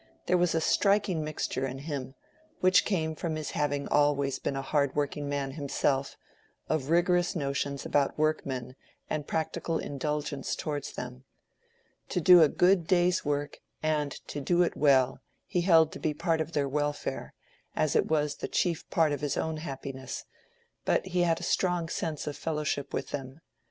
There 0.25 0.35
was 0.39 0.55
a 0.55 0.61
striking 0.61 1.23
mixture 1.23 1.67
in 1.67 1.77
him—which 1.77 2.85
came 2.85 3.13
from 3.13 3.35
his 3.35 3.51
having 3.51 3.87
always 3.89 4.39
been 4.39 4.55
a 4.55 4.63
hard 4.63 4.95
working 4.95 5.29
man 5.29 5.51
himself—of 5.51 6.89
rigorous 6.89 7.35
notions 7.35 7.85
about 7.85 8.17
workmen 8.17 8.75
and 9.11 9.27
practical 9.27 9.77
indulgence 9.77 10.55
towards 10.55 10.93
them. 10.93 11.25
To 12.09 12.19
do 12.19 12.41
a 12.41 12.49
good 12.49 12.87
day's 12.87 13.23
work 13.23 13.59
and 13.83 14.11
to 14.29 14.41
do 14.41 14.63
it 14.63 14.75
well, 14.75 15.19
he 15.45 15.61
held 15.61 15.91
to 15.91 15.99
be 15.99 16.15
part 16.15 16.41
of 16.41 16.53
their 16.53 16.67
welfare, 16.67 17.35
as 17.75 17.95
it 17.95 18.07
was 18.07 18.37
the 18.37 18.47
chief 18.47 18.89
part 18.89 19.11
of 19.11 19.21
his 19.21 19.37
own 19.37 19.57
happiness; 19.57 20.25
but 20.83 21.05
he 21.05 21.21
had 21.21 21.39
a 21.39 21.43
strong 21.43 21.87
sense 21.89 22.25
of 22.25 22.35
fellowship 22.35 22.91
with 22.91 23.11
them. 23.11 23.39